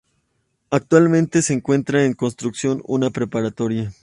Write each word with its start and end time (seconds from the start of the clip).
Actualmente 0.71 1.43
se 1.43 1.53
encuentra 1.53 2.03
en 2.05 2.13
construcción 2.13 2.81
una 2.85 3.11
preparatoria. 3.11 3.93